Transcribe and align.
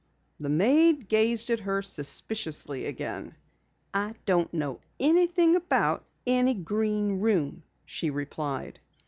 The 0.39 0.49
maid 0.49 1.09
gazed 1.09 1.51
at 1.51 1.59
her 1.59 1.83
suspiciously 1.83 2.87
again. 2.87 3.35
"I 3.93 4.15
don't 4.25 4.51
know 4.51 4.79
anything 4.99 5.55
about 5.55 6.07
any 6.25 6.55
Green 6.55 7.19
Room," 7.19 7.61
she 7.85 8.09
replied. 8.09 8.79